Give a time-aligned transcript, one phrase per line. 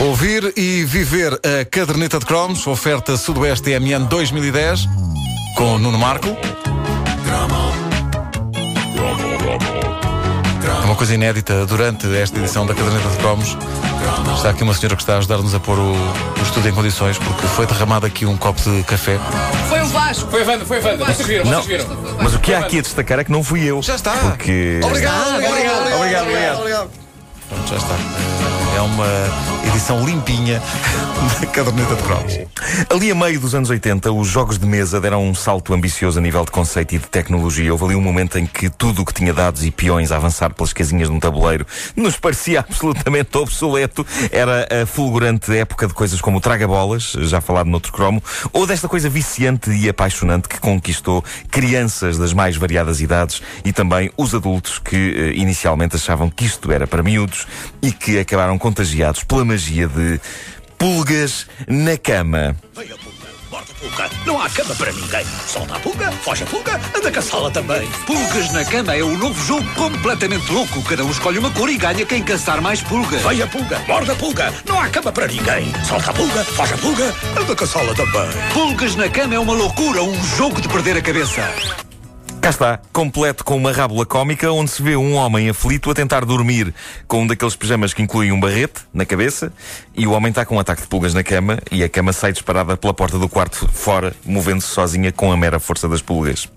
[0.00, 4.86] Ouvir e viver a caderneta de cromos, oferta Sudoeste MN 2010,
[5.56, 6.36] com Nuno Marco.
[10.64, 13.56] É uma coisa inédita durante esta edição da caderneta de cromos.
[14.36, 17.18] Está aqui uma senhora que está a ajudar-nos a pôr o, o estúdio em condições,
[17.18, 19.18] porque foi derramado aqui um copo de café.
[19.68, 20.30] Foi o Vasco.
[20.30, 21.04] Foi a Wanda, foi a Wanda.
[21.06, 22.16] Vocês viram, Não, vocês viram.
[22.22, 23.82] mas o que há aqui a destacar é que não fui eu.
[23.82, 24.12] Já está.
[24.12, 24.78] Porque.
[24.84, 26.90] Obrigado, obrigado, obrigado, obrigado.
[27.48, 28.67] Pronto, já está.
[28.78, 29.06] É uma
[29.66, 30.62] edição limpinha
[31.40, 32.38] da caderneta de cromos.
[32.88, 36.22] Ali a meio dos anos 80, os jogos de mesa deram um salto ambicioso a
[36.22, 37.72] nível de conceito e de tecnologia.
[37.72, 40.54] Houve ali um momento em que tudo o que tinha dados e peões a avançar
[40.54, 44.06] pelas casinhas de um tabuleiro nos parecia absolutamente obsoleto.
[44.30, 48.86] Era a fulgurante época de coisas como o traga-bolas, já falado noutro cromo, ou desta
[48.86, 54.78] coisa viciante e apaixonante que conquistou crianças das mais variadas idades e também os adultos
[54.78, 57.44] que eh, inicialmente achavam que isto era para miúdos
[57.82, 60.20] e que acabaram contagiados pela magia de
[60.76, 62.54] pulgas na cama.
[62.76, 64.10] Vem a pulga, morta a pulga.
[64.26, 65.24] Não há cama para ninguém.
[65.46, 67.88] Solta a pulga, foge a pulga, anda caçá-la também.
[68.06, 70.82] Pulgas na cama é o novo jogo completamente louco.
[70.82, 73.22] Cada um escolhe uma cor e ganha quem caçar mais pulgas.
[73.22, 74.52] Vem a pulga, morda a pulga.
[74.66, 75.72] Não há cama para ninguém.
[75.86, 78.28] Solta a pulga, foge a pulga, anda caçá-la também.
[78.52, 81.40] Pulgas na cama é uma loucura, um jogo de perder a cabeça.
[82.48, 86.24] Cá está, completo com uma rábula cómica onde se vê um homem aflito a tentar
[86.24, 86.72] dormir
[87.06, 89.52] com um daqueles pijamas que inclui um barrete na cabeça
[89.94, 92.32] e o homem está com um ataque de pulgas na cama e a cama sai
[92.32, 96.48] disparada pela porta do quarto fora, movendo-se sozinha com a mera força das pulgas.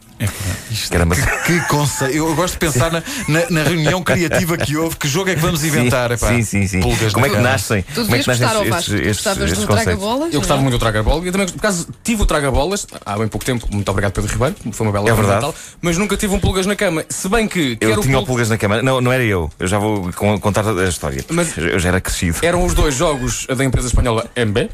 [0.90, 1.16] Caramba.
[1.46, 2.16] Que conceito.
[2.16, 4.96] Eu gosto de pensar na, na- na reunião criativa que houve.
[4.96, 6.12] Que jogo é que vamos inventar?
[6.12, 6.28] epá?
[6.28, 6.80] Sim, sim, sim.
[6.80, 7.82] Pulgas Como é que nascem?
[7.82, 8.94] Tu Como é que nascem estes, Vasco.
[8.94, 9.84] Estes, gostavas estes do conceitos?
[9.84, 10.34] traga-bolas?
[10.34, 10.70] Eu gostava não é?
[10.70, 11.26] muito do Traga-Bola.
[11.26, 13.68] Eu também, por acaso, tive o Traga-Bolas há bem pouco tempo.
[13.72, 14.56] Muito obrigado, Pedro Ribeiro.
[14.72, 15.36] Foi uma bela É verdade.
[15.36, 17.04] Natal, Mas nunca tive um pulgas na cama.
[17.10, 17.78] Se bem que.
[17.82, 18.82] Eu tinha o pul- pulgas na cama.
[18.82, 19.50] Não, não era eu.
[19.60, 21.24] Eu já vou con- contar a história.
[21.30, 22.38] Mas- Eu já era crescido.
[22.42, 24.70] Eram os dois jogos da empresa espanhola MB.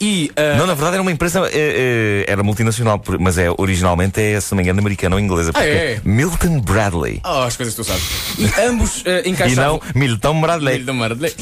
[0.00, 0.30] E.
[0.36, 4.40] ah, Não, na verdade era uma empresa, eh, eh, era multinacional, mas é originalmente é,
[4.40, 5.52] se não me engano, americana ou inglesa.
[5.52, 6.00] porque é?
[6.04, 7.20] Milton Bradley.
[7.24, 8.04] oh, as coisas que tu sabes.
[8.38, 9.80] E ambos ah, E encaixavam.
[9.82, 10.74] não Milton Bradley.
[10.74, 11.34] Filho da Marley.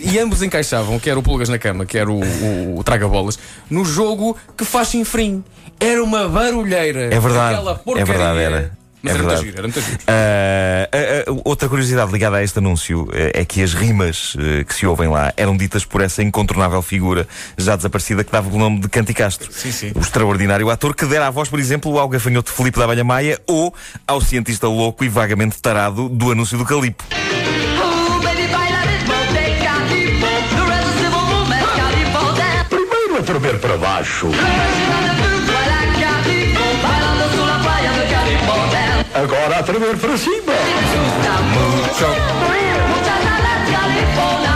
[0.00, 3.38] e ambos encaixavam, quer o Pulgas na Cama, quer o, o, o Traga-Bolas,
[3.70, 5.44] no jogo que faz chinfrim.
[5.78, 7.14] Era uma barulheira.
[7.14, 8.04] É verdade, Aquela é porcaria.
[8.06, 8.72] verdade, era.
[9.02, 9.98] Mas É era muito giro, era muito giro.
[10.08, 10.96] Ah, ah, ah,
[11.44, 15.08] outra curiosidade ligada a este anúncio eh, é que as rimas eh, que se ouvem
[15.08, 17.26] lá eram ditas por essa incontornável figura
[17.56, 19.52] já desaparecida que dava o nome de Canti Castro.
[19.52, 19.92] Sim, sim.
[19.94, 23.40] O extraordinário ator que dera a voz, por exemplo, ao gafanhoto Felipe da Abelha Maia
[23.46, 23.74] ou
[24.06, 27.04] ao cientista louco e vagamente tarado do anúncio do Calipo.
[32.68, 34.28] Primeiro a tremer para baixo,
[39.14, 40.45] agora a tremer para cima.
[42.88, 44.55] Muchas alas, calipo na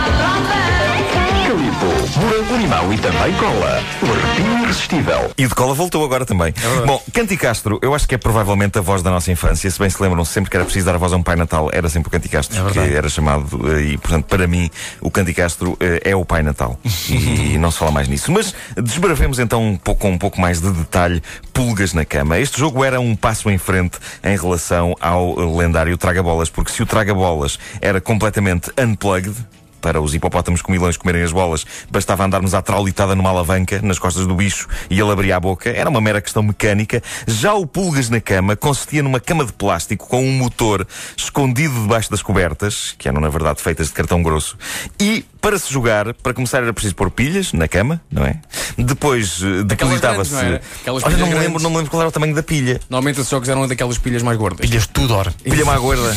[2.17, 3.81] Morango limão e também cola.
[4.01, 5.31] O arrepio irresistível.
[5.37, 6.53] E de cola voltou agora também.
[6.85, 9.69] Bom, Canti Castro, eu acho que é provavelmente a voz da nossa infância.
[9.69, 11.69] Se bem se lembram, sempre que era preciso dar a voz a um Pai Natal,
[11.71, 13.47] era sempre o Canti Castro que era chamado.
[13.77, 16.77] eh, E, portanto, para mim, o Canti Castro eh, é o Pai Natal.
[17.09, 18.31] e não se fala mais nisso.
[18.31, 21.21] Mas desbravemos então um pouco, com um pouco mais de detalhe
[21.53, 22.37] Pulgas na Cama.
[22.39, 26.85] Este jogo era um passo em frente em relação ao lendário Traga-Bolas, porque se o
[26.85, 29.35] Traga-Bolas era completamente unplugged,
[29.81, 34.27] para os hipopótamos comilões comerem as bolas, bastava andarmos à traulitada numa alavanca nas costas
[34.27, 35.69] do bicho e ele abria a boca.
[35.69, 37.01] Era uma mera questão mecânica.
[37.27, 40.87] Já o Pulgas na Cama consistia numa cama de plástico com um motor
[41.17, 44.57] escondido debaixo das cobertas, que eram na verdade feitas de cartão grosso.
[44.99, 48.39] E para se jogar, para começar era preciso pôr pilhas na cama, não é?
[48.77, 50.33] Depois eh, depositava-se.
[50.33, 50.59] não?
[50.81, 52.79] Aquelas Olha, não me, lembro, não me lembro qual era o tamanho da pilha.
[52.89, 54.61] Normalmente esses jogos eram daquelas pilhas mais gordas.
[54.69, 55.33] Pilhas Tudor.
[55.43, 56.15] Pilha má gorda.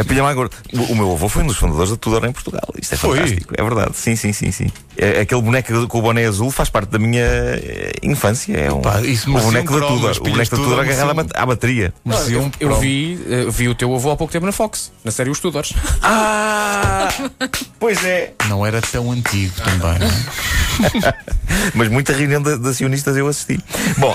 [0.00, 0.56] A pilha má gorda.
[0.72, 2.68] O, o meu avô foi um dos fundadores da Tudor em Portugal.
[2.80, 3.18] Isto é Foi?
[3.18, 3.54] fantástico.
[3.56, 3.96] É verdade.
[3.96, 4.66] Sim, sim, sim, sim.
[4.96, 8.56] É- Aquele boneco com o boné azul faz parte da minha eh, infância.
[8.56, 10.16] É um, Pá, isso o boneco um da Tudor.
[10.20, 11.94] O boneco da Tudor agarrado à bateria.
[12.04, 14.90] Merecia eu, um eu vi, eh, vi o teu avô há pouco tempo na Fox,
[15.04, 15.72] na série Os Tudors.
[16.02, 17.08] Ah!
[17.78, 18.32] Pois é.
[18.48, 19.98] Não era tão antigo também.
[19.98, 21.14] não é?
[21.74, 23.60] Mas muita reunião de, de acionistas eu assisti.
[23.98, 24.14] Bom,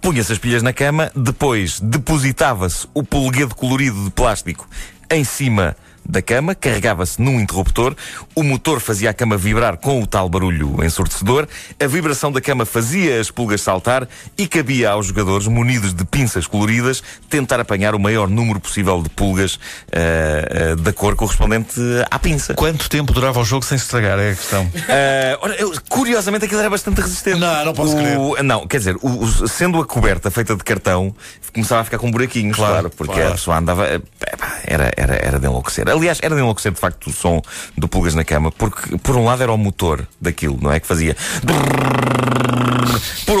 [0.00, 4.68] punha-se as pilhas na cama, depois depositava-se o poleguedo colorido de plástico
[5.10, 7.94] em cima da cama, carregava-se num interruptor,
[8.34, 11.46] o motor fazia a cama vibrar com o tal barulho ensurdecedor,
[11.82, 14.06] a vibração da cama fazia as pulgas saltar
[14.36, 19.08] e cabia aos jogadores, munidos de pinças coloridas, tentar apanhar o maior número possível de
[19.10, 19.58] pulgas
[19.92, 21.80] ah, ah, da cor correspondente
[22.10, 22.54] à pinça.
[22.54, 24.18] Quanto tempo durava o jogo sem se estragar?
[24.18, 24.70] É a questão.
[24.88, 27.38] Ah, ora, eu- curiosamente aquilo era bastante resistente.
[27.38, 31.14] Não, não posso O- Não, quer dizer, o- o- sendo a coberta feita de cartão,
[31.52, 33.28] começava a ficar com buraquinhos, claro, Claro, porque claro.
[33.28, 33.86] a pessoa andava.
[34.66, 35.88] Era, era, era de enlouquecer.
[35.94, 37.40] Aliás, era de enlouquecer de facto o som
[37.78, 40.80] do Pulgas na Cama, porque por um lado era o motor daquilo, não é?
[40.80, 41.16] Que fazia.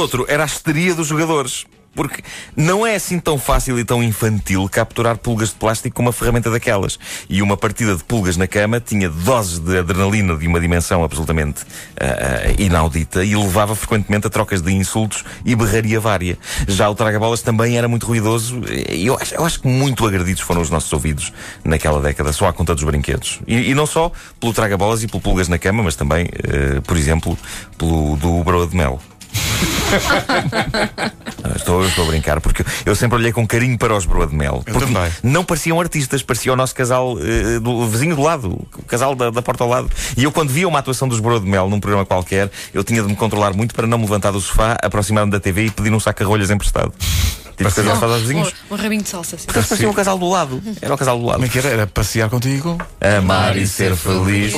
[0.04, 1.64] Outro, era a histeria dos jogadores.
[1.94, 2.22] Porque
[2.56, 6.50] não é assim tão fácil e tão infantil capturar pulgas de plástico com uma ferramenta
[6.50, 6.98] daquelas.
[7.28, 11.62] E uma partida de pulgas na cama tinha doses de adrenalina de uma dimensão absolutamente
[11.98, 16.36] ah, inaudita e levava frequentemente a trocas de insultos e berraria vária.
[16.66, 20.42] Já o traga-bolas também era muito ruidoso e eu acho, eu acho que muito agredidos
[20.42, 21.32] foram os nossos ouvidos
[21.64, 23.40] naquela década, só à conta dos brinquedos.
[23.46, 24.10] E, e não só
[24.40, 27.38] pelo traga-bolas e pelo pulgas na cama, mas também, eh, por exemplo,
[27.78, 29.00] pelo do broa de mel.
[31.56, 34.62] Estou, estou a brincar, porque eu sempre olhei com carinho para os Broa de Mel.
[34.66, 35.10] Eu Porque também.
[35.22, 39.14] não pareciam artistas, parecia o nosso casal eh, do o vizinho do lado, o casal
[39.14, 39.90] da, da porta ao lado.
[40.16, 43.02] E eu, quando via uma atuação dos Broa de Mel num programa qualquer, eu tinha
[43.02, 45.92] de me controlar muito para não me levantar do sofá, aproximar-me da TV e pedir
[45.92, 46.92] um saco de rolhas emprestado.
[47.56, 48.52] Tive que fazer aos vizinhos.
[48.70, 49.46] Um, um rabinho de salsa, sim.
[49.46, 50.62] Porque eles pareciam o casal do lado.
[50.82, 51.36] Era o casal do lado.
[51.36, 51.68] Como é que era?
[51.68, 52.78] Era passear contigo?
[53.00, 54.52] Amar e ser feliz.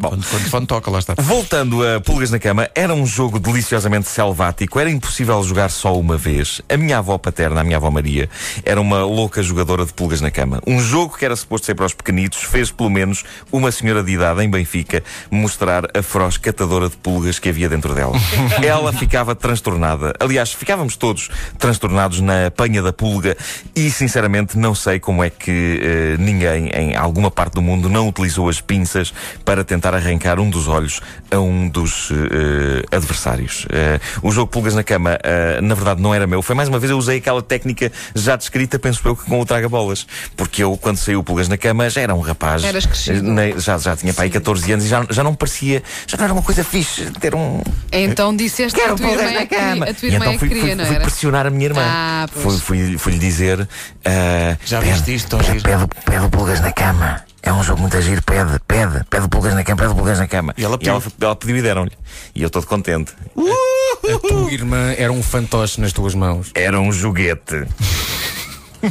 [0.00, 1.14] Quando, quando o fone toca, lá está.
[1.18, 6.18] Voltando a Pulgas na Cama, era um jogo deliciosamente selvático, era impossível jogar só uma
[6.18, 6.60] vez.
[6.68, 8.28] A minha avó paterna, a minha avó Maria,
[8.62, 10.60] era uma louca jogadora de Pulgas na Cama.
[10.66, 14.12] Um jogo que era suposto ser para os pequenitos, fez pelo menos uma senhora de
[14.12, 18.16] idade em Benfica mostrar a feroz catadora de pulgas que havia dentro dela.
[18.62, 20.12] Ela ficava transtornada.
[20.20, 23.36] Aliás, ficávamos todos transtornados na apanha da pulga
[23.74, 28.08] e, sinceramente, não sei como é que eh, ninguém em alguma parte do mundo não
[28.08, 29.12] utilizou as pinças
[29.44, 31.00] para tentar arrancar um dos olhos
[31.30, 33.66] a um dos eh, adversários.
[33.70, 36.40] Eh, o jogo Pulgas na Cama, eh, na verdade, não era meu.
[36.42, 39.44] Foi mais uma vez eu usei aquela técnica já descrita, penso eu, que com o
[39.46, 40.06] traga-bolas.
[40.36, 42.64] Porque eu, quando saiu Pulgas na Cama, já era um rapaz.
[42.64, 43.26] Eras crescido.
[43.58, 45.82] Já, já tinha pai 14 anos e já, já não parecia.
[46.06, 47.60] Já não era uma coisa fixe ter um.
[47.92, 49.84] Então disseste que a tua pulgas irmã na é cama.
[49.86, 51.04] a tua E irmã então é fui, que queria, fui- não fui era?
[51.04, 51.82] pressionar a minha irmã.
[51.84, 52.60] Ah, pois.
[52.60, 53.68] fui, fui, fui-lhe dizer.
[54.04, 57.24] ah, Já viste isto, pede, pede pulgas na cama.
[57.46, 60.52] É um jogo muito agir, pede, pede, pede pulgas na cama, pede pulgas na cama.
[60.58, 60.94] E ela pediu.
[60.94, 61.92] ela, ela pediu e deram-lhe.
[62.34, 63.12] E eu todo contente.
[63.36, 66.50] A tua irmã era um fantoche nas tuas mãos.
[66.56, 67.64] Era um joguete.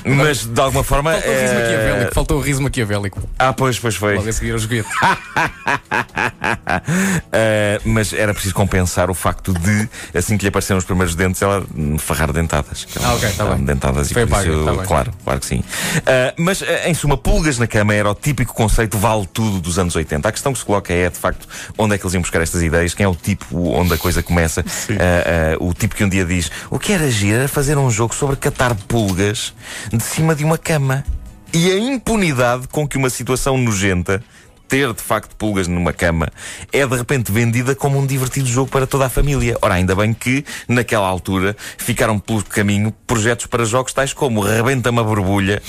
[0.06, 1.14] Mas de alguma forma.
[1.14, 2.14] Faltou o riso eh, maquiavélico.
[2.14, 3.30] Faltou o riso maquiavélico.
[3.40, 4.16] Ah, pois, pois foi.
[4.16, 4.90] Logo a seguir ao joguete.
[7.26, 11.42] Uh, mas era preciso compensar o facto de, assim que lhe apareceram os primeiros dentes,
[11.42, 11.66] ela
[12.00, 12.86] farrar dentadas.
[12.86, 13.66] Que Ah, ok, tá estavam bem.
[13.66, 14.86] Dentadas Foi e por isso, tá bem.
[14.86, 15.60] claro, claro que sim.
[15.60, 15.64] Uh,
[16.38, 19.96] mas, uh, em suma, pulgas na cama era o típico conceito vale tudo dos anos
[19.96, 20.28] 80.
[20.28, 21.48] A questão que se coloca é, de facto,
[21.78, 22.94] onde é que eles iam buscar estas ideias?
[22.94, 24.64] Quem é o tipo onde a coisa começa?
[25.60, 28.36] O tipo que um dia diz: O que era agir era fazer um jogo sobre
[28.36, 29.54] catar pulgas
[29.92, 31.04] de cima de uma cama.
[31.54, 34.24] E a impunidade com que uma situação nojenta
[34.68, 36.28] ter de facto pulgas numa cama
[36.72, 39.58] é de repente vendida como um divertido jogo para toda a família.
[39.62, 45.00] Ora, ainda bem que naquela altura ficaram pelo caminho projetos para jogos tais como Rebenta-me
[45.00, 45.62] a Borbulha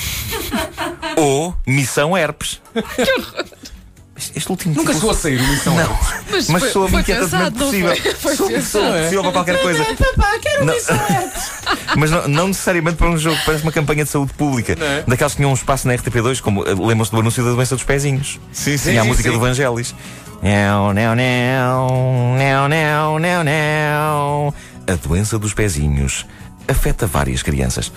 [1.17, 2.61] ou Missão Herpes.
[4.17, 5.99] Este- último Nunca título- chegou a sair o Missão Não,
[6.31, 7.39] Mas mas foi- sou a foi mim que é possível.
[7.39, 7.59] pensado.
[8.65, 9.87] sou possível para qualquer coisa.
[10.65, 10.75] Não,
[11.97, 14.77] mas não, não necessariamente para um jogo, parece uma campanha de saúde pública.
[14.81, 15.05] é?
[15.07, 17.85] Daquelas que tinham um espaço na RTP2, como eh, lembram-se do anúncio da doença dos
[17.85, 18.41] pezinhos.
[18.53, 18.91] Sim, sim.
[18.91, 19.35] Tinha a sim, música sim.
[19.35, 19.95] do Vangelis.
[20.43, 24.55] Não, não, não, não, não, não, não.
[24.87, 26.25] A doença dos pezinhos
[26.69, 27.91] afeta várias crianças.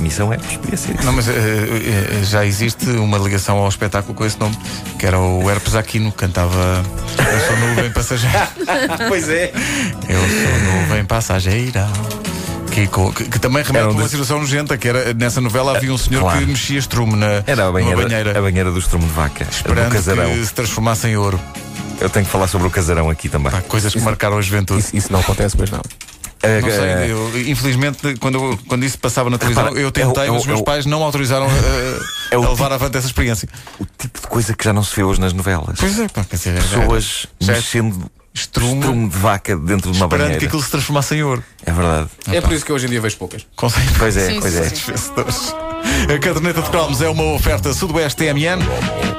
[0.00, 1.04] Missão é, podia ser isso.
[1.04, 4.56] Não, mas eh, já existe uma ligação ao espetáculo com esse nome,
[4.98, 6.82] que era o Herpes Aquino, que cantava
[7.18, 8.48] Eu sou nuvem passageira.
[9.08, 9.52] pois é.
[10.08, 11.88] Eu sou nuvem passageira.
[12.70, 15.76] Que, que- que também remete a um uma dos- situação nojenta, que era nessa novela
[15.76, 16.40] havia um senhor claro.
[16.40, 19.50] que mexia estrume na Era a banheira, banheira, a banheira do estrumo de vaca, do
[19.52, 20.28] esperando casarão.
[20.32, 21.38] que se transformasse em ouro.
[22.00, 23.52] Eu tenho que falar sobre o casarão aqui também.
[23.52, 24.80] Pá, coisas que marcaram a juventude.
[24.80, 25.80] Isso, isso não acontece, pois não.
[26.44, 30.24] Eh, Não eh, sei, eu, infelizmente, quando, quando isso passava na televisão, Repara, eu tentei,
[30.24, 31.50] é o- é o- mas os meus é o- pais não me autorizaram a,
[32.30, 33.48] É o a levar avante essa experiência.
[33.78, 35.76] o tipo de coisa que já não se vê hoje nas novelas.
[35.78, 40.06] Pois é, pá, quer dizer, Pessoas já- mexendo estrume, estrume de vaca dentro de uma
[40.06, 40.38] esperando banheira.
[40.40, 41.42] que aquilo se transformasse em ouro.
[41.64, 42.08] É verdade.
[42.32, 43.46] É por isso que hoje em dia vejo poucas.
[43.54, 43.86] Consegue?
[43.98, 44.68] Pois é, Sim, pois sim, é.
[44.70, 45.52] sim.
[46.14, 48.58] A caderneta de cromos é uma oferta Sudoeste TMN.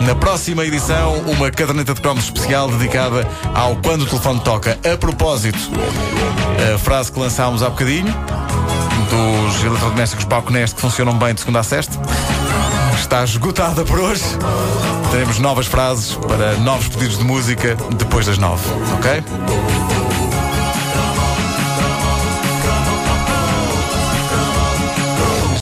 [0.02, 4.80] Na próxima edição, uma caderneta de cromos especial dedicada ao Quando o Telefone Toca.
[4.84, 5.60] A propósito,
[6.74, 8.14] a frase que lançámos há bocadinho,
[9.10, 12.00] dos eletrodomésticos Palco Nest que funcionam bem de segunda a sexta,
[13.00, 14.24] está esgotada por hoje.
[15.12, 18.64] Teremos novas frases para novos pedidos de música depois das nove,
[18.96, 19.24] ok?